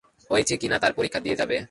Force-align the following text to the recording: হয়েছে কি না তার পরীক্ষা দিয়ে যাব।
হয়েছে 0.29 0.53
কি 0.57 0.67
না 0.67 0.77
তার 0.79 0.93
পরীক্ষা 0.93 1.19
দিয়ে 1.19 1.35
যাব। 1.35 1.51